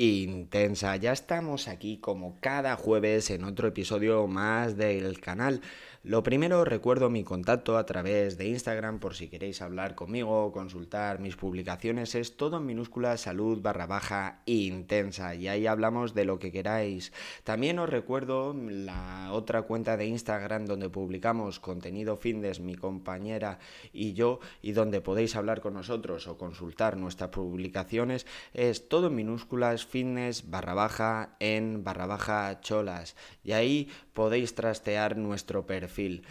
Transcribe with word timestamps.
intensa. 0.00 0.96
Ya 0.96 1.12
estamos 1.12 1.68
aquí 1.68 1.98
como 1.98 2.38
cada 2.40 2.74
jueves 2.76 3.28
en 3.28 3.44
otro 3.44 3.68
episodio 3.68 4.26
más 4.26 4.78
del 4.78 5.20
canal. 5.20 5.60
Lo 6.02 6.22
primero, 6.22 6.64
recuerdo 6.64 7.10
mi 7.10 7.24
contacto 7.24 7.76
a 7.76 7.84
través 7.84 8.38
de 8.38 8.48
Instagram 8.48 9.00
por 9.00 9.14
si 9.14 9.28
queréis 9.28 9.60
hablar 9.60 9.94
conmigo 9.94 10.50
consultar 10.50 11.20
mis 11.20 11.36
publicaciones. 11.36 12.14
Es 12.14 12.38
todo 12.38 12.56
en 12.56 12.64
minúscula 12.64 13.18
salud 13.18 13.60
barra 13.60 13.86
baja 13.86 14.40
intensa 14.46 15.34
y 15.34 15.48
ahí 15.48 15.66
hablamos 15.66 16.14
de 16.14 16.24
lo 16.24 16.38
que 16.38 16.52
queráis. 16.52 17.12
También 17.44 17.78
os 17.78 17.90
recuerdo 17.90 18.54
la 18.54 19.28
otra 19.32 19.60
cuenta 19.60 19.98
de 19.98 20.06
Instagram 20.06 20.64
donde 20.64 20.88
publicamos 20.88 21.60
contenido 21.60 22.16
fitness, 22.16 22.60
mi 22.60 22.76
compañera 22.76 23.58
y 23.92 24.14
yo, 24.14 24.40
y 24.62 24.72
donde 24.72 25.02
podéis 25.02 25.36
hablar 25.36 25.60
con 25.60 25.74
nosotros 25.74 26.26
o 26.28 26.38
consultar 26.38 26.96
nuestras 26.96 27.28
publicaciones. 27.28 28.24
Es 28.54 28.88
todo 28.88 29.08
en 29.08 29.16
minúsculas 29.16 29.84
fitness 29.90 30.48
barra 30.50 30.74
baja 30.74 31.36
en 31.40 31.84
barra 31.84 32.06
baja 32.06 32.60
cholas. 32.60 33.16
Y 33.42 33.52
ahí 33.52 33.88
podéis 34.12 34.54
trastear 34.54 35.16
nuestro 35.16 35.66
perfil. 35.66 36.24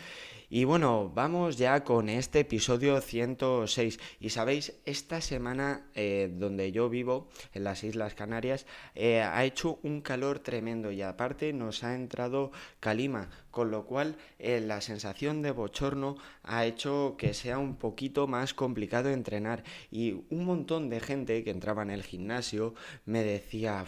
Y 0.51 0.63
bueno, 0.63 1.11
vamos 1.13 1.59
ya 1.59 1.83
con 1.83 2.09
este 2.09 2.39
episodio 2.39 2.99
106. 3.01 3.99
Y 4.19 4.31
sabéis, 4.31 4.73
esta 4.85 5.21
semana 5.21 5.85
eh, 5.93 6.31
donde 6.33 6.71
yo 6.71 6.89
vivo, 6.89 7.29
en 7.53 7.65
las 7.65 7.83
Islas 7.83 8.15
Canarias, 8.15 8.65
eh, 8.95 9.21
ha 9.21 9.45
hecho 9.45 9.77
un 9.83 10.01
calor 10.01 10.39
tremendo 10.39 10.91
y 10.91 11.03
aparte 11.03 11.53
nos 11.53 11.83
ha 11.83 11.93
entrado 11.93 12.51
calima, 12.79 13.29
con 13.51 13.71
lo 13.71 13.85
cual 13.85 14.15
eh, 14.37 14.61
la 14.61 14.81
sensación 14.81 15.41
de 15.41 15.51
bochorno 15.51 16.17
ha 16.43 16.65
hecho 16.65 17.15
que 17.17 17.33
sea 17.33 17.57
un 17.57 17.75
poquito 17.75 18.27
más 18.27 18.53
complicado 18.53 19.09
entrenar. 19.09 19.63
Y 19.91 20.23
un 20.29 20.45
montón 20.45 20.89
de 20.89 20.99
gente 20.99 21.43
que 21.43 21.51
entraba 21.51 21.83
en 21.83 21.89
el 21.89 22.03
gimnasio 22.03 22.73
me 23.05 23.23
decía, 23.23 23.85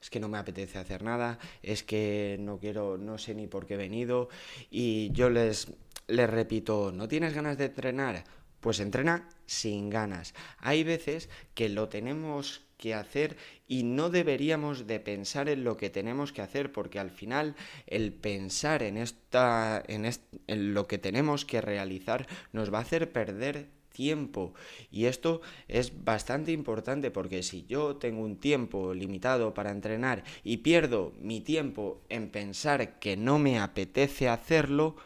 es 0.00 0.10
que 0.10 0.20
no 0.20 0.28
me 0.28 0.38
apetece 0.38 0.78
hacer 0.78 1.02
nada, 1.02 1.38
es 1.62 1.82
que 1.82 2.36
no 2.40 2.58
quiero, 2.58 2.98
no 2.98 3.18
sé 3.18 3.34
ni 3.34 3.46
por 3.46 3.66
qué 3.66 3.74
he 3.74 3.78
venido. 3.78 4.28
Y 4.70 5.10
yo 5.12 5.30
les 5.30 5.68
les 6.08 6.30
repito, 6.30 6.92
¿no 6.92 7.08
tienes 7.08 7.34
ganas 7.34 7.58
de 7.58 7.66
entrenar? 7.66 8.24
Pues 8.60 8.80
entrena 8.80 9.28
sin 9.46 9.90
ganas. 9.90 10.34
Hay 10.58 10.84
veces 10.84 11.28
que 11.54 11.68
lo 11.68 11.88
tenemos 11.88 12.65
que 12.76 12.94
hacer 12.94 13.36
y 13.66 13.82
no 13.82 14.10
deberíamos 14.10 14.86
de 14.86 15.00
pensar 15.00 15.48
en 15.48 15.64
lo 15.64 15.76
que 15.76 15.90
tenemos 15.90 16.32
que 16.32 16.42
hacer 16.42 16.72
porque 16.72 16.98
al 16.98 17.10
final 17.10 17.54
el 17.86 18.12
pensar 18.12 18.82
en 18.82 18.96
esta 18.96 19.82
en, 19.88 20.04
en 20.46 20.74
lo 20.74 20.86
que 20.86 20.98
tenemos 20.98 21.44
que 21.44 21.60
realizar 21.60 22.26
nos 22.52 22.72
va 22.72 22.78
a 22.78 22.82
hacer 22.82 23.12
perder 23.12 23.68
tiempo. 23.96 24.52
Y 24.90 25.06
esto 25.06 25.40
es 25.68 26.04
bastante 26.04 26.52
importante 26.52 27.10
porque 27.10 27.42
si 27.42 27.64
yo 27.64 27.96
tengo 27.96 28.22
un 28.22 28.36
tiempo 28.36 28.92
limitado 28.92 29.54
para 29.54 29.70
entrenar 29.70 30.22
y 30.44 30.58
pierdo 30.58 31.14
mi 31.18 31.40
tiempo 31.40 32.02
en 32.10 32.30
pensar 32.30 32.98
que 32.98 33.16
no 33.16 33.38
me 33.38 33.58
apetece 33.58 34.28
hacerlo 34.28 34.96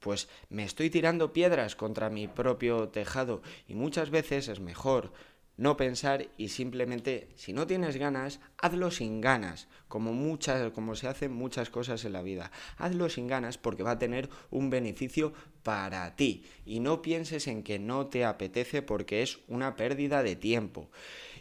pues 0.00 0.28
me 0.48 0.64
estoy 0.64 0.88
tirando 0.88 1.34
piedras 1.34 1.76
contra 1.76 2.08
mi 2.08 2.26
propio 2.26 2.88
tejado. 2.88 3.42
Y 3.68 3.74
muchas 3.74 4.08
veces 4.08 4.48
es 4.48 4.58
mejor 4.58 5.12
no 5.56 5.76
pensar 5.76 6.28
y 6.38 6.48
simplemente 6.48 7.28
si 7.34 7.52
no 7.52 7.66
tienes 7.66 7.96
ganas, 7.96 8.40
hazlo 8.58 8.90
sin 8.90 9.20
ganas, 9.20 9.68
como 9.88 10.12
muchas 10.12 10.72
como 10.72 10.94
se 10.94 11.08
hacen 11.08 11.32
muchas 11.32 11.70
cosas 11.70 12.04
en 12.04 12.12
la 12.14 12.22
vida. 12.22 12.50
Hazlo 12.78 13.08
sin 13.08 13.26
ganas 13.26 13.58
porque 13.58 13.82
va 13.82 13.92
a 13.92 13.98
tener 13.98 14.30
un 14.50 14.70
beneficio 14.70 15.32
para 15.62 16.16
ti 16.16 16.44
y 16.64 16.80
no 16.80 17.02
pienses 17.02 17.46
en 17.46 17.62
que 17.62 17.78
no 17.78 18.06
te 18.06 18.24
apetece 18.24 18.82
porque 18.82 19.22
es 19.22 19.40
una 19.48 19.76
pérdida 19.76 20.22
de 20.22 20.36
tiempo. 20.36 20.90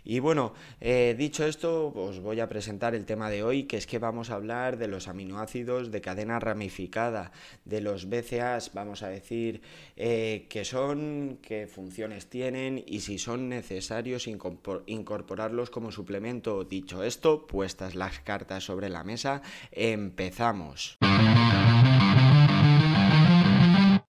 Y 0.09 0.18
bueno, 0.22 0.53
eh, 0.81 1.14
dicho 1.16 1.46
esto, 1.46 1.94
os 1.96 2.20
voy 2.20 2.40
a 2.40 2.50
presentar 2.50 2.96
el 2.96 3.06
tema 3.06 3.30
de 3.30 3.44
hoy, 3.44 3.66
que 3.66 3.78
es 3.78 3.86
que 3.86 4.00
vamos 4.00 4.31
a 4.31 4.36
hablar 4.38 4.80
de 4.80 4.88
los 4.88 5.08
aminoácidos 5.08 5.92
de 5.92 6.02
cadena 6.02 6.40
ramificada, 6.40 7.31
de 7.64 7.80
los 7.80 8.09
BCAs, 8.09 8.74
vamos 8.74 9.03
a 9.03 9.09
decir 9.09 9.62
eh, 9.97 10.47
qué 10.50 10.66
son, 10.66 11.38
qué 11.44 11.68
funciones 11.68 12.25
tienen 12.25 12.84
y 12.88 13.02
si 13.02 13.20
son 13.20 13.50
necesarios 13.50 14.25
incorporarlos 14.25 15.70
como 15.70 15.92
suplemento. 15.92 16.64
Dicho 16.64 17.03
esto, 17.03 17.46
puestas 17.46 17.94
las 17.94 18.20
cartas 18.20 18.64
sobre 18.64 18.90
la 18.90 19.03
mesa, 19.03 19.44
empezamos. 19.72 20.97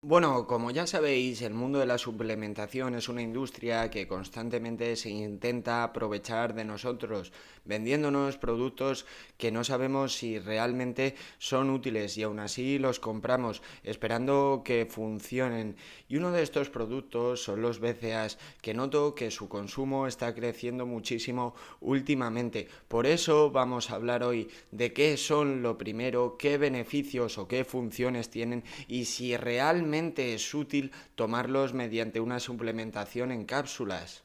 Bueno, 0.09 0.47
como 0.47 0.71
ya 0.71 0.87
sabéis, 0.87 1.43
el 1.43 1.53
mundo 1.53 1.81
de 1.81 1.87
la 1.87 1.99
suplementación 1.99 2.95
es 2.95 3.09
una 3.09 3.23
industria 3.23 3.91
que 3.91 4.07
constantemente 4.07 4.95
se 4.95 5.11
intenta 5.11 5.83
aprovechar 5.83 6.55
de 6.55 6.65
nosotros, 6.65 7.33
vendiéndonos 7.65 8.39
productos 8.39 9.05
que 9.37 9.51
no 9.51 9.65
sabemos 9.65 10.15
si 10.15 10.39
realmente 10.39 11.17
son 11.39 11.71
útiles 11.71 12.17
y 12.17 12.23
aún 12.23 12.39
así 12.39 12.79
los 12.79 13.01
compramos 13.01 13.63
esperando 13.83 14.63
que 14.65 14.87
funcionen. 14.89 15.75
Y 16.09 16.19
uno 16.19 16.31
de 16.31 16.45
estos 16.45 16.71
productos 16.71 17.43
son 17.43 17.61
los 17.61 17.81
BCAs, 17.81 18.39
que 18.63 18.75
noto 18.75 19.17
que 19.17 19.33
su 19.33 19.49
consumo 19.49 20.07
está 20.07 20.33
creciendo 20.37 20.87
muchísimo 20.87 21.57
últimamente. 21.81 22.69
Por 22.87 23.07
eso 23.07 23.51
vamos 23.51 23.91
a 23.91 23.97
hablar 23.97 24.23
hoy 24.23 24.51
de 24.71 24.93
qué 24.93 25.17
son 25.17 25.63
lo 25.63 25.77
primero, 25.77 26.37
qué 26.39 26.59
beneficios 26.59 27.39
o 27.39 27.49
qué 27.49 27.65
funciones 27.65 28.31
tienen 28.31 28.63
y 28.87 29.07
si 29.07 29.37
realmente 29.37 29.96
es 29.97 30.55
útil 30.55 30.93
tomarlos 31.15 31.73
mediante 31.73 32.21
una 32.21 32.39
suplementación 32.39 33.33
en 33.33 33.45
cápsulas. 33.45 34.23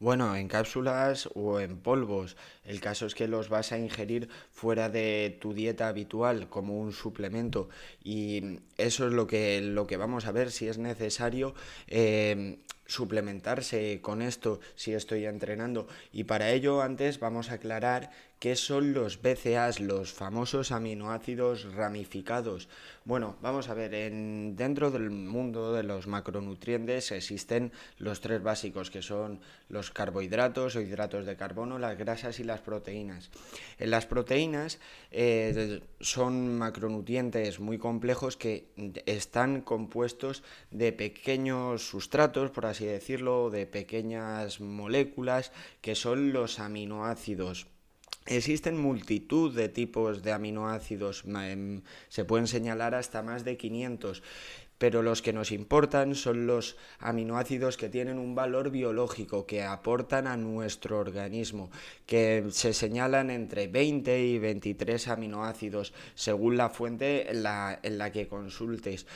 Bueno, 0.00 0.36
en 0.36 0.46
cápsulas 0.46 1.28
o 1.34 1.58
en 1.58 1.78
polvos. 1.78 2.36
El 2.64 2.80
caso 2.80 3.06
es 3.06 3.16
que 3.16 3.26
los 3.26 3.48
vas 3.48 3.72
a 3.72 3.78
ingerir 3.78 4.28
fuera 4.52 4.88
de 4.88 5.36
tu 5.40 5.54
dieta 5.54 5.88
habitual 5.88 6.48
como 6.48 6.78
un 6.78 6.92
suplemento. 6.92 7.68
Y 8.04 8.60
eso 8.76 9.08
es 9.08 9.12
lo 9.12 9.26
que, 9.26 9.60
lo 9.60 9.88
que 9.88 9.96
vamos 9.96 10.26
a 10.26 10.32
ver 10.32 10.52
si 10.52 10.68
es 10.68 10.78
necesario 10.78 11.52
eh, 11.88 12.60
suplementarse 12.86 14.00
con 14.00 14.22
esto 14.22 14.60
si 14.76 14.94
estoy 14.94 15.26
entrenando. 15.26 15.88
Y 16.12 16.24
para 16.24 16.52
ello 16.52 16.80
antes 16.80 17.18
vamos 17.18 17.50
a 17.50 17.54
aclarar 17.54 18.12
qué 18.38 18.54
son 18.54 18.92
los 18.92 19.20
BCAs, 19.20 19.80
los 19.80 20.12
famosos 20.12 20.70
aminoácidos 20.70 21.74
ramificados. 21.74 22.68
Bueno, 23.04 23.36
vamos 23.42 23.68
a 23.68 23.74
ver, 23.74 23.94
en, 23.94 24.54
dentro 24.54 24.90
del 24.90 25.10
mundo 25.10 25.72
de 25.72 25.82
los 25.82 26.06
macronutrientes 26.06 27.10
existen 27.10 27.72
los 27.98 28.20
tres 28.20 28.42
básicos 28.42 28.90
que 28.90 29.02
son 29.02 29.40
los 29.68 29.90
carbohidratos 29.90 30.76
o 30.76 30.80
hidratos 30.80 31.26
de 31.26 31.36
carbono, 31.36 31.78
las 31.78 31.98
grasas 31.98 32.38
y 32.38 32.44
las 32.44 32.60
proteínas. 32.60 33.30
En 33.78 33.90
las 33.90 34.06
proteínas 34.06 34.78
eh, 35.10 35.80
son 36.00 36.58
macronutrientes 36.58 37.60
muy 37.60 37.78
complejos 37.78 38.36
que 38.36 38.68
están 39.06 39.62
compuestos 39.62 40.44
de 40.70 40.92
pequeños 40.92 41.88
sustratos, 41.88 42.50
por 42.50 42.66
así 42.66 42.84
decirlo, 42.86 43.50
de 43.50 43.66
pequeñas 43.66 44.60
moléculas 44.60 45.50
que 45.80 45.94
son 45.94 46.32
los 46.32 46.60
aminoácidos. 46.60 47.66
Existen 48.28 48.76
multitud 48.76 49.56
de 49.56 49.70
tipos 49.70 50.22
de 50.22 50.32
aminoácidos, 50.32 51.24
em, 51.24 51.80
se 52.10 52.26
pueden 52.26 52.46
señalar 52.46 52.94
hasta 52.94 53.22
más 53.22 53.42
de 53.42 53.56
500, 53.56 54.22
pero 54.76 55.02
los 55.02 55.22
que 55.22 55.32
nos 55.32 55.50
importan 55.50 56.14
son 56.14 56.46
los 56.46 56.76
aminoácidos 56.98 57.78
que 57.78 57.88
tienen 57.88 58.18
un 58.18 58.34
valor 58.34 58.70
biológico, 58.70 59.46
que 59.46 59.62
aportan 59.62 60.26
a 60.26 60.36
nuestro 60.36 60.98
organismo, 60.98 61.70
que 62.04 62.44
se 62.50 62.74
señalan 62.74 63.30
entre 63.30 63.66
20 63.66 64.22
y 64.22 64.38
23 64.38 65.08
aminoácidos, 65.08 65.94
según 66.14 66.58
la 66.58 66.68
fuente 66.68 67.30
en 67.30 67.42
la, 67.42 67.80
en 67.82 67.96
la 67.96 68.12
que 68.12 68.28
consultes. 68.28 69.06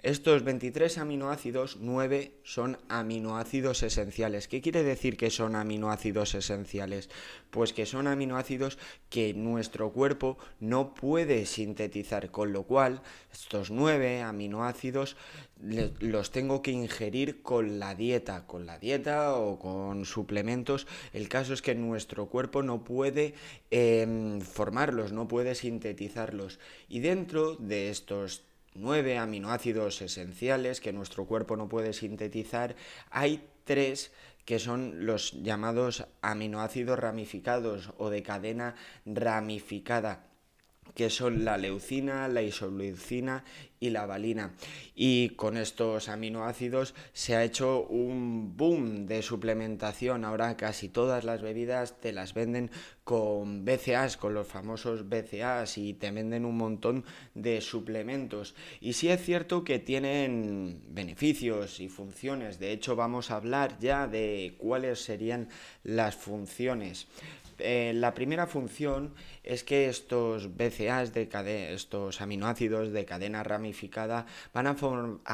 Estos 0.00 0.44
23 0.44 0.96
aminoácidos, 0.98 1.78
9 1.80 2.38
son 2.44 2.78
aminoácidos 2.88 3.82
esenciales. 3.82 4.46
¿Qué 4.46 4.60
quiere 4.60 4.84
decir 4.84 5.16
que 5.16 5.28
son 5.28 5.56
aminoácidos 5.56 6.36
esenciales? 6.36 7.10
Pues 7.50 7.72
que 7.72 7.84
son 7.84 8.06
aminoácidos 8.06 8.78
que 9.10 9.34
nuestro 9.34 9.90
cuerpo 9.90 10.38
no 10.60 10.94
puede 10.94 11.46
sintetizar, 11.46 12.30
con 12.30 12.52
lo 12.52 12.62
cual 12.62 13.02
estos 13.32 13.72
9 13.72 14.22
aminoácidos 14.22 15.16
los 15.98 16.30
tengo 16.30 16.62
que 16.62 16.70
ingerir 16.70 17.42
con 17.42 17.80
la 17.80 17.96
dieta, 17.96 18.46
con 18.46 18.66
la 18.66 18.78
dieta 18.78 19.34
o 19.34 19.58
con 19.58 20.04
suplementos. 20.04 20.86
El 21.12 21.28
caso 21.28 21.54
es 21.54 21.60
que 21.60 21.74
nuestro 21.74 22.26
cuerpo 22.26 22.62
no 22.62 22.84
puede 22.84 23.34
em, 23.72 24.40
formarlos, 24.42 25.10
no 25.10 25.26
puede 25.26 25.56
sintetizarlos. 25.56 26.60
Y 26.88 27.00
dentro 27.00 27.56
de 27.56 27.90
estos 27.90 28.47
nueve 28.74 29.18
aminoácidos 29.18 30.02
esenciales 30.02 30.80
que 30.80 30.92
nuestro 30.92 31.24
cuerpo 31.24 31.56
no 31.56 31.68
puede 31.68 31.92
sintetizar, 31.92 32.76
hay 33.10 33.46
tres 33.64 34.12
que 34.44 34.58
son 34.58 35.04
los 35.04 35.32
llamados 35.42 36.06
aminoácidos 36.22 36.98
ramificados 36.98 37.92
o 37.98 38.08
de 38.08 38.22
cadena 38.22 38.74
ramificada. 39.04 40.24
Que 40.94 41.10
son 41.10 41.44
la 41.44 41.56
leucina, 41.56 42.28
la 42.28 42.42
isoleucina 42.42 43.44
y 43.80 43.90
la 43.90 44.06
valina. 44.06 44.54
Y 44.94 45.30
con 45.30 45.56
estos 45.56 46.08
aminoácidos 46.08 46.94
se 47.12 47.36
ha 47.36 47.44
hecho 47.44 47.86
un 47.86 48.56
boom 48.56 49.06
de 49.06 49.22
suplementación. 49.22 50.24
Ahora 50.24 50.56
casi 50.56 50.88
todas 50.88 51.24
las 51.24 51.42
bebidas 51.42 52.00
te 52.00 52.12
las 52.12 52.34
venden 52.34 52.70
con 53.04 53.64
BCAs, 53.64 54.16
con 54.16 54.34
los 54.34 54.46
famosos 54.46 55.08
BCAs 55.08 55.78
y 55.78 55.94
te 55.94 56.10
venden 56.10 56.44
un 56.44 56.56
montón 56.56 57.04
de 57.34 57.60
suplementos. 57.60 58.54
Y 58.80 58.94
sí 58.94 59.08
es 59.08 59.22
cierto 59.22 59.64
que 59.64 59.78
tienen 59.78 60.82
beneficios 60.88 61.80
y 61.80 61.88
funciones. 61.88 62.58
De 62.58 62.72
hecho 62.72 62.96
vamos 62.96 63.30
a 63.30 63.36
hablar 63.36 63.78
ya 63.78 64.06
de 64.06 64.56
cuáles 64.58 65.00
serían 65.00 65.48
las 65.84 66.16
funciones. 66.16 67.06
Eh, 67.58 67.92
la 67.94 68.14
primera 68.14 68.46
función 68.46 69.14
es 69.42 69.64
que 69.64 69.88
estos 69.88 70.56
BCAs, 70.56 71.12
de 71.12 71.74
estos 71.74 72.20
aminoácidos 72.20 72.92
de 72.92 73.04
cadena 73.04 73.42
ramificada, 73.42 74.26
van 74.52 74.66
a, 74.66 74.74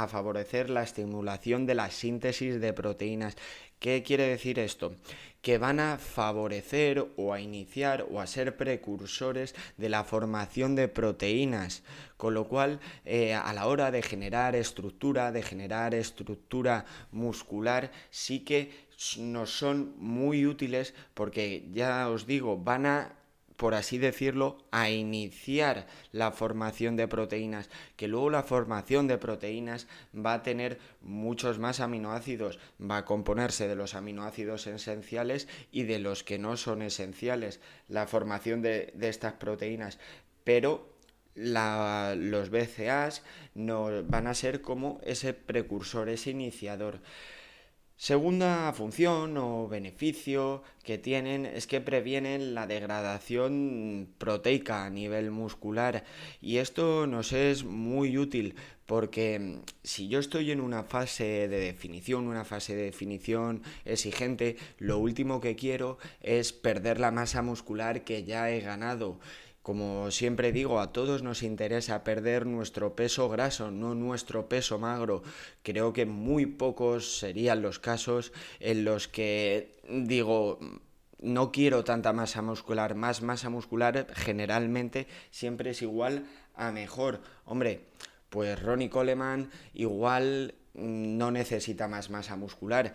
favorecer 0.09 0.71
la 0.71 0.82
estimulación 0.82 1.67
de 1.67 1.75
la 1.75 1.91
síntesis 1.91 2.61
de 2.61 2.73
proteínas. 2.73 3.37
¿Qué 3.79 4.03
quiere 4.03 4.26
decir 4.26 4.59
esto? 4.59 4.97
que 5.44 5.59
van 5.59 5.79
a 5.79 5.99
favorecer 5.99 7.06
o 7.19 7.35
a 7.35 7.38
iniciar 7.38 8.06
o 8.11 8.19
a 8.19 8.27
ser 8.27 8.56
precursores 8.56 9.55
de 9.77 9.91
la 9.91 10.03
formación 10.03 10.75
de 10.75 10.88
proteínas, 10.88 11.82
con 12.17 12.32
lo 12.32 12.49
cual 12.49 12.81
eh, 13.05 13.35
a 13.35 13.53
la 13.53 13.67
hora 13.67 13.91
de 13.91 14.00
generar 14.00 14.56
estructura, 14.56 15.32
de 15.32 15.43
generar 15.43 15.94
estructura 15.94 16.87
muscular, 17.12 17.93
sí 18.09 18.41
que 18.41 18.83
nos 19.19 19.50
son 19.50 19.94
muy 19.99 20.46
útiles 20.46 20.94
porque 21.14 21.69
ya 21.73 22.08
os 22.08 22.26
digo, 22.26 22.56
van 22.58 22.87
a 22.87 23.17
por 23.56 23.75
así 23.75 23.99
decirlo, 23.99 24.58
a 24.73 24.91
iniciar 24.91 25.87
la 26.12 26.32
formación 26.32 26.96
de 26.96 27.08
proteínas, 27.08 27.70
que 27.96 28.08
luego 28.08 28.31
la 28.31 28.43
formación 28.43 29.06
de 29.06 29.19
proteínas 29.19 29.87
va 30.14 30.35
a 30.35 30.43
tener 30.43 30.79
muchos 31.00 31.58
más 31.58 31.81
aminoácidos, 31.81 32.58
va 32.81 32.99
a 32.99 33.05
componerse 33.05 33.69
de 33.69 33.76
los 33.76 33.94
aminoácidos 33.94 34.67
esenciales 34.67 35.49
y 35.70 35.85
de 35.85 35.99
los 35.99 36.25
que 36.25 36.38
no 36.38 36.56
son 36.56 36.82
esenciales, 36.82 37.61
la 37.88 38.06
formación 38.06 38.61
de, 38.61 38.93
estas 39.00 39.35
proteínas, 39.35 39.99
pero 40.43 40.93
los 41.37 42.50
BCAs 42.50 43.23
no, 43.55 44.02
van 44.05 44.26
a 44.26 44.35
ser 44.35 44.62
como 44.62 45.00
ese 45.05 45.32
precursor, 45.32 46.08
ese 46.08 46.31
iniciador. 46.31 47.00
Segunda 47.96 48.73
función 48.73 49.37
o 49.38 49.69
beneficio 49.69 50.62
que 50.82 50.99
tienen 50.99 51.46
es 51.46 51.69
que 51.69 51.81
previenen 51.81 52.52
la 52.52 52.67
degradación 52.67 54.08
proteica 54.19 54.85
a 54.85 54.91
nivel 54.91 55.31
muscular. 55.31 56.05
Y 56.41 56.58
esto 56.58 57.06
nos 57.06 57.32
es 57.32 57.62
muy 57.62 58.19
útil 58.19 58.56
porque 58.87 59.61
si 59.82 60.08
yo 60.08 60.19
estoy 60.19 60.50
en 60.50 60.61
una 60.61 60.82
fase 60.82 61.49
de 61.49 61.61
definición, 61.61 62.26
una 62.26 62.44
fase 62.44 62.75
de 62.75 62.82
definición 62.82 63.62
exigente, 63.85 64.56
lo 64.79 64.99
último 64.99 65.41
que 65.41 65.56
quiero 65.56 65.99
es 66.20 66.52
perder 66.52 67.00
la 67.00 67.12
masa 67.12 67.43
muscular 67.43 68.02
que 68.02 68.25
ya 68.25 68.50
he 68.50 68.61
ganado 68.61 69.20
como 69.64 70.11
siempre 70.11 70.52
digo, 70.52 70.78
a 70.78 70.93
todos 70.93 71.22
nos 71.22 71.43
interesa 71.43 72.05
perder 72.05 72.44
nuestro 72.44 72.94
peso 72.94 73.31
graso, 73.31 73.70
no 73.70 73.94
nuestro 73.94 74.46
peso 74.46 74.78
magro. 74.78 75.22
Creo 75.62 75.94
que 75.94 76.05
muy 76.05 76.44
pocos 76.44 77.16
serían 77.16 77.62
los 77.62 77.78
casos 77.78 78.34
en 78.61 78.84
los 78.84 79.08
que 79.08 79.81
digo, 79.88 80.58
no 81.19 81.50
quiero 81.50 81.82
tanta 81.82 82.12
masa 82.12 82.43
muscular, 82.43 82.94
más 82.94 83.22
masa 83.22 83.49
muscular 83.49 84.06
generalmente 84.12 85.06
siempre 85.31 85.70
es 85.70 85.81
igual 85.81 86.26
a 86.55 86.70
mejor. 86.70 87.22
Hombre, 87.46 87.87
pues 88.28 88.62
Ronnie 88.62 88.90
Coleman 88.90 89.50
igual 89.72 90.56
no 90.75 91.31
necesita 91.31 91.88
más 91.88 92.10
masa 92.10 92.37
muscular, 92.37 92.93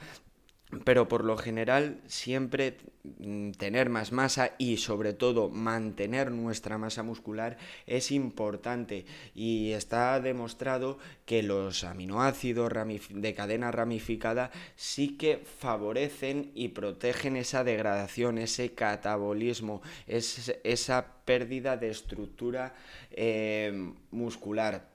pero 0.84 1.08
por 1.08 1.24
lo 1.26 1.36
general 1.36 2.00
siempre 2.06 2.78
mm, 3.20 3.52
tener 3.52 3.90
más 3.90 4.12
masa 4.12 4.52
y 4.60 4.78
sobre 4.78 5.14
todo 5.14 5.50
mantener 5.50 6.32
nuestra 6.32 6.78
masa 6.78 7.02
muscular 7.02 7.58
es 7.88 8.12
importante 8.12 9.06
y 9.34 9.72
está 9.72 10.20
demostrado 10.20 11.00
que 11.26 11.42
los 11.42 11.84
aminoácidos 11.84 12.72
de 13.10 13.34
cadena 13.34 13.72
ramificada 13.72 14.52
sí 14.76 15.18
que 15.18 15.38
favorecen 15.38 16.52
y 16.54 16.70
protegen 16.70 17.36
esa 17.36 17.64
degradación, 17.64 18.38
ese 18.38 18.74
catabolismo, 18.74 19.82
esa 20.08 21.06
pérdida 21.26 21.78
de 21.78 21.90
estructura 21.90 22.76
eh, 23.12 23.92
muscular. 24.12 24.89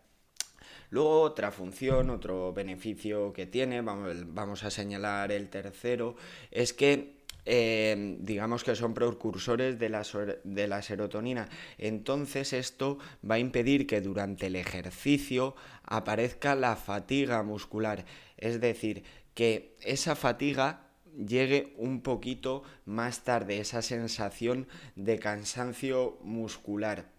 Luego 0.90 1.20
otra 1.22 1.50
función, 1.50 2.10
otro 2.10 2.52
beneficio 2.52 3.32
que 3.32 3.46
tiene, 3.46 3.80
vamos, 3.82 4.64
a 4.64 4.70
señalar 4.70 5.32
el 5.32 5.48
tercero, 5.48 6.16
es 6.50 6.72
que 6.72 7.24
eh, 7.46 8.16
digamos 8.20 8.64
que 8.64 8.74
son 8.74 8.94
precursores 8.94 9.78
de 9.78 9.88
la, 9.88 10.82
serotonina. 10.82 11.48
Entonces 11.78 12.52
esto 12.52 12.98
va 13.28 13.36
a 13.36 13.38
impedir 13.38 13.86
que 13.86 14.00
durante 14.00 14.46
el 14.46 14.56
ejercicio 14.56 15.54
aparezca 15.84 16.54
la 16.54 16.76
fatiga 16.76 17.42
muscular. 17.42 18.04
Es 18.36 18.60
decir, 18.60 19.04
que 19.34 19.76
esa 19.82 20.16
fatiga 20.16 20.84
llegue 21.16 21.74
un 21.76 22.00
poquito 22.00 22.62
más 22.84 23.24
tarde, 23.24 23.60
esa 23.60 23.82
sensación 23.82 24.66
de 24.96 25.18
cansancio 25.18 26.18
muscular. 26.22 27.13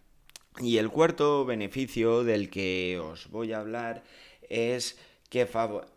Y 0.62 0.78
el 0.78 0.90
cuarto 0.90 1.46
beneficio 1.46 2.24
del 2.24 2.50
que 2.50 3.00
os 3.00 3.30
voy 3.30 3.52
a 3.52 3.60
hablar 3.60 4.04
es 4.50 4.98
que 5.30 5.48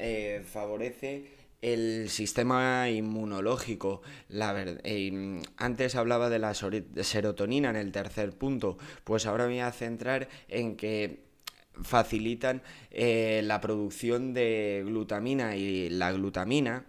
eh, 0.00 0.44
favorece 0.44 1.26
el 1.62 2.08
sistema 2.08 2.88
inmunológico. 2.90 4.02
Eh, 4.30 5.42
antes 5.56 5.94
hablaba 5.94 6.28
de 6.28 6.38
la 6.40 6.54
serotonina 6.54 7.70
en 7.70 7.76
el 7.76 7.92
tercer 7.92 8.32
punto, 8.32 8.78
pues 9.04 9.26
ahora 9.26 9.44
me 9.46 9.54
voy 9.54 9.60
a 9.60 9.72
centrar 9.72 10.28
en 10.48 10.76
que 10.76 11.28
facilitan 11.82 12.62
eh, 12.90 13.42
la 13.44 13.60
producción 13.60 14.34
de 14.34 14.82
glutamina 14.84 15.56
y 15.56 15.88
la 15.90 16.10
glutamina 16.10 16.84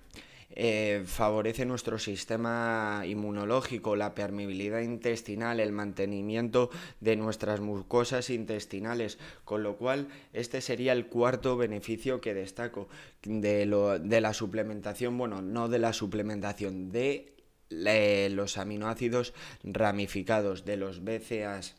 eh, 0.52 1.04
favorece 1.06 1.66
nuestro 1.66 2.00
sistema 2.00 3.04
inmunológico, 3.06 3.96
la 3.96 4.16
permeabilidad 4.16 4.82
intestinal, 4.82 5.60
el 5.60 5.72
mantenimiento 5.72 6.70
de 7.00 7.16
nuestras 7.16 7.60
mucosas 7.60 8.30
intestinales, 8.30 9.20
con 9.46 9.64
lo 9.64 9.78
cual 9.78 10.08
este 10.34 10.62
sería 10.62 10.94
el 10.94 11.08
cuarto 11.08 11.56
beneficio 11.56 12.20
que 12.20 12.34
destaco 12.34 12.88
de, 13.24 13.66
lo, 13.66 14.00
de 14.00 14.22
la 14.22 14.34
suplementación, 14.34 15.18
bueno, 15.18 15.42
no 15.42 15.70
de 15.70 15.80
la 15.80 15.94
suplementación, 15.94 16.92
de 16.92 17.36
los 17.70 18.58
aminoácidos 18.58 19.34
ramificados, 19.64 20.66
de 20.66 20.78
los 20.78 21.04
BCAAs. 21.04 21.76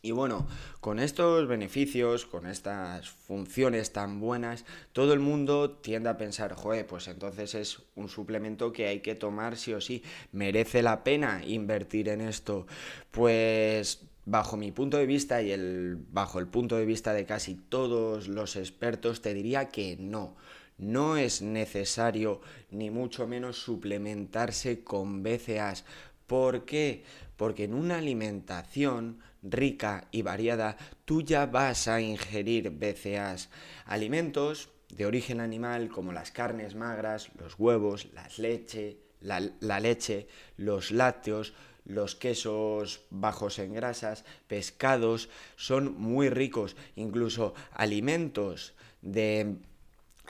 Y 0.00 0.12
bueno, 0.12 0.46
con 0.80 1.00
estos 1.00 1.48
beneficios, 1.48 2.24
con 2.24 2.46
estas 2.46 3.08
funciones 3.08 3.92
tan 3.92 4.20
buenas, 4.20 4.64
todo 4.92 5.12
el 5.12 5.20
mundo 5.20 5.70
tiende 5.70 6.08
a 6.08 6.16
pensar, 6.16 6.54
joder, 6.54 6.86
pues 6.86 7.08
entonces 7.08 7.54
es 7.54 7.82
un 7.96 8.08
suplemento 8.08 8.72
que 8.72 8.86
hay 8.86 9.00
que 9.00 9.14
tomar 9.14 9.56
sí 9.56 9.72
o 9.72 9.80
sí, 9.80 10.02
merece 10.32 10.82
la 10.82 11.02
pena 11.02 11.42
invertir 11.44 12.08
en 12.08 12.20
esto. 12.20 12.66
Pues 13.10 14.02
bajo 14.24 14.56
mi 14.56 14.72
punto 14.72 14.98
de 14.98 15.06
vista 15.06 15.42
y 15.42 15.50
el, 15.50 15.96
bajo 16.12 16.38
el 16.38 16.46
punto 16.46 16.76
de 16.76 16.84
vista 16.84 17.12
de 17.12 17.24
casi 17.24 17.54
todos 17.54 18.28
los 18.28 18.56
expertos, 18.56 19.22
te 19.22 19.34
diría 19.34 19.68
que 19.68 19.96
no. 19.98 20.36
No 20.76 21.16
es 21.16 21.42
necesario 21.42 22.40
ni 22.70 22.90
mucho 22.90 23.26
menos 23.26 23.56
suplementarse 23.56 24.84
con 24.84 25.24
BCAs. 25.24 25.84
¿Por 26.28 26.66
qué? 26.66 27.02
Porque 27.36 27.64
en 27.64 27.74
una 27.74 27.98
alimentación 27.98 29.20
rica 29.42 30.06
y 30.12 30.22
variada, 30.22 30.76
tú 31.06 31.22
ya 31.22 31.46
vas 31.46 31.88
a 31.88 32.00
ingerir 32.02 32.70
BCAs, 32.70 33.48
alimentos 33.86 34.68
de 34.90 35.06
origen 35.06 35.40
animal 35.40 35.88
como 35.88 36.12
las 36.12 36.30
carnes 36.30 36.74
magras, 36.74 37.30
los 37.38 37.58
huevos, 37.58 38.08
las 38.12 38.38
leche, 38.38 38.98
la, 39.20 39.40
la 39.60 39.80
leche, 39.80 40.28
los 40.58 40.90
lácteos, 40.90 41.54
los 41.86 42.14
quesos 42.14 43.00
bajos 43.08 43.58
en 43.58 43.72
grasas, 43.72 44.26
pescados, 44.48 45.30
son 45.56 45.98
muy 45.98 46.28
ricos, 46.28 46.76
incluso 46.94 47.54
alimentos 47.72 48.74
de 49.00 49.56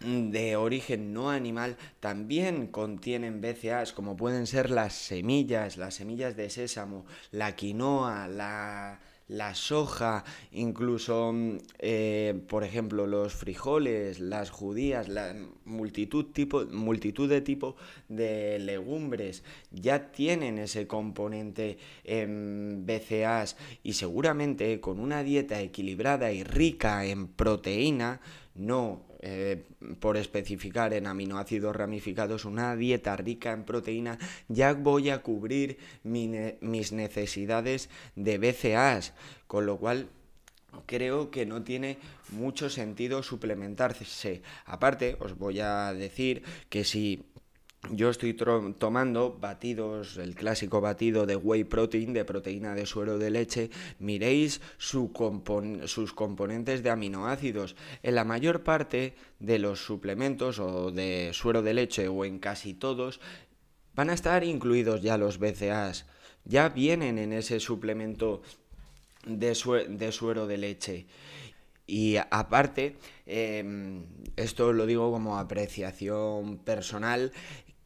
de 0.00 0.57
origen 0.57 1.12
no 1.12 1.31
animal 1.31 1.76
también 2.00 2.69
contienen 2.69 3.40
BCAAs 3.40 3.93
como 3.93 4.17
pueden 4.17 4.47
ser 4.47 4.71
las 4.71 4.95
semillas, 4.95 5.76
las 5.76 5.95
semillas 5.95 6.37
de 6.37 6.50
sésamo, 6.50 7.05
la 7.33 7.57
quinoa, 7.57 8.28
la, 8.28 9.00
la 9.28 9.55
soja, 9.55 10.25
incluso, 10.52 11.35
eh, 11.78 12.40
por 12.49 12.64
ejemplo, 12.64 13.07
los 13.07 13.35
frijoles, 13.35 14.21
las 14.21 14.50
judías, 14.50 15.09
la 15.09 15.35
multitud, 15.64 16.26
tipo, 16.33 16.64
multitud 16.67 17.28
de 17.28 17.40
tipo 17.40 17.76
de 18.09 18.59
legumbres 18.59 19.43
ya 19.71 20.12
tienen 20.12 20.59
ese 20.59 20.87
componente 20.87 21.78
en 22.05 22.87
BCAAs 22.87 23.57
y 23.83 23.95
seguramente 23.95 24.81
con 24.81 24.99
una 24.99 25.23
dieta 25.23 25.61
equilibrada 25.61 26.33
y 26.33 26.45
rica 26.45 27.05
en 27.05 27.26
proteína, 27.28 28.21
no 28.55 29.07
eh, 29.20 29.64
por 30.00 30.16
especificar 30.16 30.92
en 30.92 31.06
aminoácidos 31.06 31.75
ramificados, 31.75 32.44
una 32.44 32.76
dieta 32.76 33.16
rica 33.16 33.52
en 33.52 33.64
proteína, 33.64 34.18
ya 34.48 34.75
voy 34.75 35.10
a 35.10 35.22
cubrir 35.22 35.78
mis 36.04 36.92
necesidades 36.92 37.90
de 38.14 38.38
BCAAs, 38.38 39.14
con 39.46 39.66
lo 39.66 39.78
cual 39.78 40.08
creo 40.87 41.30
que 41.30 41.46
no 41.46 41.62
tiene 41.62 41.98
mucho 42.30 42.70
sentido 42.70 43.22
suplementarse. 43.22 44.42
Aparte, 44.66 45.16
os 45.20 45.37
voy 45.37 45.60
a 45.60 45.92
decir 45.94 46.42
que 46.68 46.84
si 46.84 47.25
yo 47.90 48.11
estoy 48.11 48.35
tomando 48.35 49.38
batidos, 49.40 50.16
el 50.16 50.35
clásico 50.35 50.80
batido 50.80 51.26
de 51.26 51.37
whey 51.37 51.64
protein, 51.64 52.12
de 52.12 52.25
proteína 52.25 52.75
de 52.75 52.87
suero 52.87 53.18
de 53.18 53.30
leche. 53.30 53.70
Miréis 53.99 54.61
sus 54.78 56.12
componentes 56.12 56.82
de 56.82 56.90
aminoácidos. 56.90 57.76
En 58.02 58.16
la 58.16 58.25
mayor 58.25 58.62
parte 58.62 59.14
de 59.38 59.58
los 59.58 59.85
suplementos 59.85 60.58
o 60.58 60.90
de 60.90 61.30
suero 61.32 61.62
de 61.62 61.75
leche 61.75 62.08
o 62.08 62.25
en 62.25 62.40
casi 62.40 62.75
todos 62.75 63.20
van 63.94 64.11
a 64.11 64.14
estar 64.14 64.44
incluidos 64.44 65.00
ya 65.00 65.16
los 65.16 65.38
BCAAs. 65.38 66.06
Ya 66.44 66.68
vienen 66.70 67.18
en 67.18 67.32
ese 67.32 67.61
suplemento 67.61 68.42
de, 69.25 69.54
suero 69.54 70.47
de 70.47 70.58
leche. 70.58 71.06
Y 71.87 72.16
aparte, 72.16 72.97
em, 73.25 74.04
esto 74.37 74.75
lo 74.75 74.85
digo 74.85 75.11
como 75.11 75.38
apreciación 75.38 76.58
personal, 76.58 77.32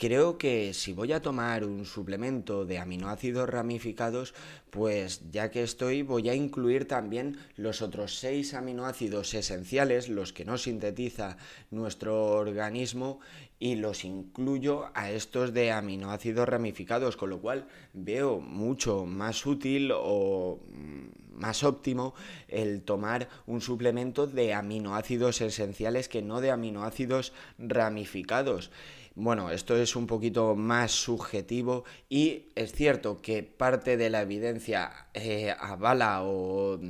Creo 0.02 0.36
que 0.36 0.74
si 0.74 0.92
voy 0.92 1.12
a 1.12 1.22
tomar 1.22 1.62
un 1.62 1.84
suplemento 1.84 2.64
de 2.64 2.80
aminoácidos 2.80 3.48
ramificados, 3.48 4.34
pues 4.70 5.30
ya 5.30 5.52
que 5.52 5.62
estoy 5.62 6.02
voy 6.02 6.28
a 6.28 6.34
incluir 6.34 6.88
también 6.88 7.38
los 7.54 7.82
otros 7.82 8.18
seis 8.18 8.52
aminoácidos 8.54 9.32
esenciales, 9.32 10.08
los 10.08 10.32
que 10.32 10.44
no 10.44 10.58
sintetiza 10.58 11.36
nuestro 11.70 12.32
organismo, 12.32 13.20
y 13.60 13.76
los 13.76 14.04
incluyo 14.04 14.86
a 14.94 15.12
estos 15.12 15.54
de 15.54 15.70
aminoácidos 15.70 16.48
ramificados, 16.48 17.16
con 17.16 17.30
lo 17.30 17.40
cual 17.40 17.68
veo 17.92 18.40
mucho 18.40 19.06
más 19.06 19.46
útil 19.46 19.92
o 19.94 20.58
más 21.32 21.62
óptimo 21.62 22.12
el 22.48 22.82
tomar 22.82 23.28
un 23.46 23.60
suplemento 23.60 24.26
de 24.26 24.52
aminoácidos 24.52 25.40
esenciales 25.40 26.08
que 26.08 26.22
no 26.22 26.40
de 26.40 26.50
aminoácidos 26.50 27.32
ramificados. 27.56 28.72
Bueno, 29.14 29.50
esto 29.50 29.76
es 29.76 29.94
un 29.94 30.06
poquito 30.06 30.56
más 30.56 30.90
subjetivo 30.90 31.84
y 32.08 32.46
es 32.54 32.72
cierto 32.72 33.20
que 33.20 33.42
parte 33.42 33.98
de 33.98 34.08
la 34.08 34.22
evidencia 34.22 34.90
eh, 35.12 35.54
avala 35.58 36.22
o 36.22 36.80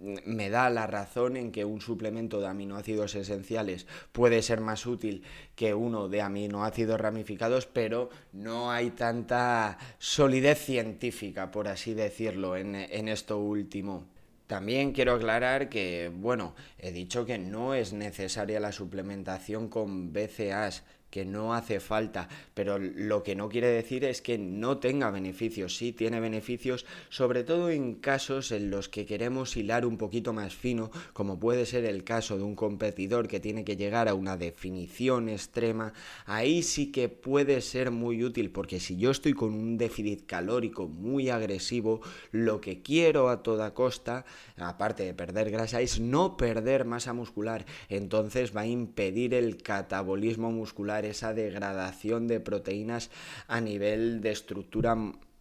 me 0.00 0.48
da 0.48 0.70
la 0.70 0.86
razón 0.86 1.36
en 1.36 1.52
que 1.52 1.66
un 1.66 1.82
suplemento 1.82 2.40
de 2.40 2.46
aminoácidos 2.46 3.14
esenciales 3.14 3.86
puede 4.12 4.40
ser 4.40 4.60
más 4.60 4.86
útil 4.86 5.22
que 5.54 5.74
uno 5.74 6.08
de 6.08 6.22
aminoácidos 6.22 6.98
ramificados, 6.98 7.66
pero 7.66 8.08
no 8.32 8.70
hay 8.70 8.90
tanta 8.90 9.76
solidez 9.98 10.58
científica, 10.58 11.50
por 11.50 11.68
así 11.68 11.92
decirlo, 11.92 12.56
en, 12.56 12.74
en 12.74 13.08
esto 13.08 13.38
último. 13.38 14.06
También 14.46 14.92
quiero 14.92 15.14
aclarar 15.14 15.68
que, 15.68 16.10
bueno, 16.14 16.54
he 16.78 16.92
dicho 16.92 17.26
que 17.26 17.36
no 17.36 17.74
es 17.74 17.92
necesaria 17.92 18.60
la 18.60 18.70
suplementación 18.70 19.68
con 19.68 20.12
BCAAs, 20.12 20.84
que 21.16 21.24
no 21.24 21.54
hace 21.54 21.80
falta, 21.80 22.28
pero 22.52 22.78
lo 22.78 23.22
que 23.22 23.34
no 23.34 23.48
quiere 23.48 23.68
decir 23.68 24.04
es 24.04 24.20
que 24.20 24.36
no 24.36 24.76
tenga 24.76 25.10
beneficios, 25.10 25.74
sí 25.74 25.90
tiene 25.92 26.20
beneficios, 26.20 26.84
sobre 27.08 27.42
todo 27.42 27.70
en 27.70 27.94
casos 27.94 28.52
en 28.52 28.68
los 28.68 28.90
que 28.90 29.06
queremos 29.06 29.56
hilar 29.56 29.86
un 29.86 29.96
poquito 29.96 30.34
más 30.34 30.54
fino, 30.54 30.90
como 31.14 31.40
puede 31.40 31.64
ser 31.64 31.86
el 31.86 32.04
caso 32.04 32.36
de 32.36 32.42
un 32.42 32.54
competidor 32.54 33.28
que 33.28 33.40
tiene 33.40 33.64
que 33.64 33.78
llegar 33.78 34.08
a 34.08 34.14
una 34.14 34.36
definición 34.36 35.30
extrema, 35.30 35.94
ahí 36.26 36.62
sí 36.62 36.92
que 36.92 37.08
puede 37.08 37.62
ser 37.62 37.90
muy 37.90 38.22
útil, 38.22 38.50
porque 38.50 38.78
si 38.78 38.98
yo 38.98 39.10
estoy 39.10 39.32
con 39.32 39.54
un 39.54 39.78
déficit 39.78 40.26
calórico 40.26 40.86
muy 40.86 41.30
agresivo, 41.30 42.02
lo 42.30 42.60
que 42.60 42.82
quiero 42.82 43.30
a 43.30 43.42
toda 43.42 43.72
costa, 43.72 44.26
aparte 44.58 45.04
de 45.04 45.14
perder 45.14 45.50
grasa, 45.50 45.80
es 45.80 45.98
no 45.98 46.36
perder 46.36 46.84
masa 46.84 47.14
muscular, 47.14 47.64
entonces 47.88 48.54
va 48.54 48.60
a 48.60 48.66
impedir 48.66 49.32
el 49.32 49.56
catabolismo 49.62 50.50
muscular 50.52 51.05
esa 51.06 51.34
degradación 51.34 52.28
de 52.28 52.40
proteínas 52.40 53.10
a 53.48 53.60
nivel 53.60 54.20
de 54.20 54.32
estructura 54.32 54.96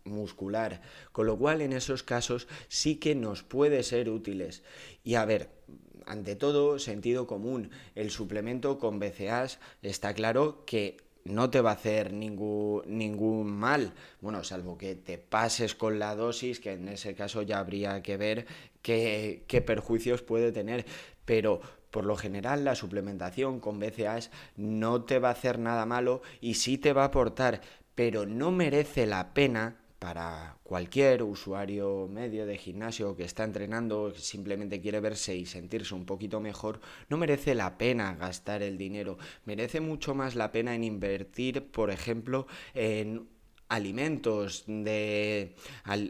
muscular, 0.06 0.82
con 1.12 1.26
lo 1.26 1.38
cual 1.38 1.62
en 1.62 1.74
esos 1.74 2.04
casos 2.04 2.48
sí 2.68 2.98
que 2.98 3.16
nos 3.16 3.44
puede 3.44 3.84
ser 3.84 4.10
útiles. 4.10 4.64
Y 5.04 5.16
a 5.16 5.26
ver, 5.26 5.50
ante 6.06 6.36
todo, 6.36 6.80
sentido 6.80 7.28
común, 7.28 7.72
el 7.96 8.12
suplemento 8.12 8.80
con 8.80 9.00
BCAAs 9.00 9.60
está 9.82 10.14
claro 10.14 10.64
que 10.66 10.98
no 11.26 11.50
te 11.50 11.60
va 11.60 11.72
a 11.72 11.74
hacer 11.74 12.14
ningún, 12.14 12.84
ningún 12.86 13.52
mal, 13.52 13.94
bueno, 14.22 14.44
salvo 14.44 14.78
que 14.78 14.94
te 14.94 15.18
pases 15.18 15.74
con 15.74 15.98
la 15.98 16.16
dosis, 16.16 16.60
que 16.60 16.74
en 16.74 16.88
ese 16.88 17.16
caso 17.16 17.42
ya 17.42 17.58
habría 17.58 18.04
que 18.04 18.16
ver 18.16 18.46
qué, 18.84 19.44
qué 19.48 19.62
perjuicios 19.62 20.22
puede 20.22 20.52
tener, 20.52 20.86
pero 21.26 21.62
por 21.96 22.06
lo 22.06 22.18
general, 22.18 22.66
la 22.66 22.76
suplementación 22.76 23.62
con 23.62 23.80
BCAAs 23.80 24.30
no 24.58 25.06
te 25.06 25.18
va 25.18 25.30
a 25.30 25.32
hacer 25.32 25.60
nada 25.60 25.86
malo 25.86 26.22
y 26.42 26.56
sí 26.56 26.78
te 26.78 26.92
va 26.92 27.04
a 27.04 27.06
aportar, 27.06 27.62
pero 27.96 28.26
no 28.26 28.52
merece 28.52 29.08
la 29.08 29.34
pena 29.34 29.78
para 29.98 30.58
cualquier 30.64 31.24
usuario 31.24 32.10
medio 32.12 32.46
de 32.46 32.58
gimnasio 32.58 33.16
que 33.16 33.24
está 33.24 33.46
entrenando, 33.46 34.14
simplemente 34.14 34.82
quiere 34.82 35.00
verse 35.00 35.38
y 35.38 35.46
sentirse 35.46 35.96
un 35.96 36.06
poquito 36.06 36.42
mejor, 36.42 36.82
no 37.08 37.16
merece 37.16 37.56
la 37.56 37.78
pena 37.78 38.14
gastar 38.16 38.62
el 38.62 38.78
dinero. 38.78 39.18
Merece 39.46 39.80
mucho 39.80 40.14
más 40.14 40.36
la 40.36 40.52
pena 40.52 40.76
en 40.76 40.84
invertir, 40.84 41.72
por 41.72 41.92
ejemplo, 41.92 42.46
en 42.74 43.30
alimentos 43.68 44.64
de 44.68 45.56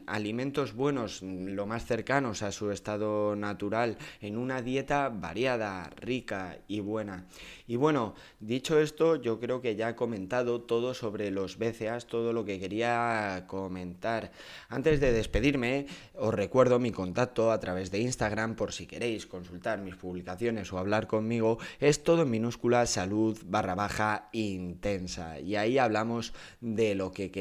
alimentos 0.05 0.74
buenos 0.74 1.21
lo 1.21 1.65
más 1.65 1.85
cercanos 1.85 2.43
a 2.43 2.51
su 2.51 2.71
estado 2.71 3.35
natural 3.35 3.97
en 4.21 4.38
una 4.38 4.62
dieta 4.62 5.09
variada 5.09 5.89
rica 5.95 6.59
y 6.67 6.81
buena. 6.81 7.27
Y 7.67 7.77
bueno 7.77 8.15
dicho 8.39 8.79
esto 8.79 9.15
yo 9.15 9.39
creo 9.39 9.62
que 9.62 9.75
ya 9.75 9.89
he 9.89 9.95
comentado 9.95 10.62
todo 10.62 10.93
sobre 10.93 11.31
los 11.31 11.57
BCAs 11.57 12.07
todo 12.07 12.33
lo 12.33 12.45
que 12.45 12.59
quería 12.59 13.45
comentar. 13.47 14.31
Antes 14.69 15.00
de 15.00 15.12
despedirme 15.12 15.88
os 16.13 16.33
recuerdo 16.33 16.79
mi 16.79 16.91
contacto 16.91 17.51
a 17.51 17.59
través 17.59 17.91
de 17.91 18.00
Instagram 18.00 18.55
por 18.55 18.74
si 18.74 18.85
queréis 18.85 19.25
consultar 19.25 19.81
mis 19.81 19.95
publicaciones 19.95 20.71
o 20.74 20.77
hablar 20.77 21.07
conmigo. 21.07 21.57
Es 21.79 22.03
todo 22.03 22.24
en 22.24 22.29
minúscula 22.29 22.85
salud 22.85 23.38
barra 23.45 23.75
baja 23.75 24.29
intensa. 24.33 25.39
Y 25.39 25.55
ahí 25.55 25.77
hablamos 25.77 26.33
de 26.62 26.95
lo 26.95 27.12
que 27.12 27.31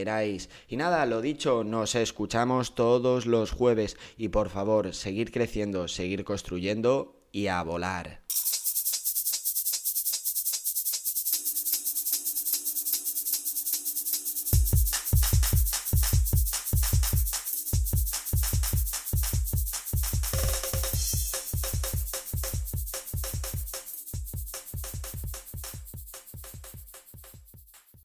y 0.69 0.77
nada, 0.77 1.07
lo 1.07 1.21
dicho, 1.21 1.65
nos 1.65 1.95
escuchamos 1.95 2.75
todos 2.75 3.27
los 3.27 3.51
jueves 3.51 3.97
y 4.17 4.29
por 4.29 4.49
favor, 4.51 4.95
seguir 4.95 5.31
creciendo, 5.33 5.89
seguir 5.89 6.25
construyendo 6.25 7.29
y 7.33 7.47
a 7.47 7.63
volar. 7.63 8.24